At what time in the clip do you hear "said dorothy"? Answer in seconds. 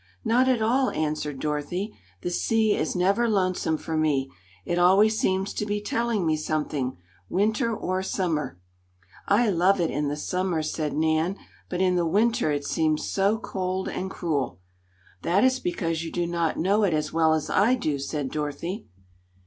17.99-18.87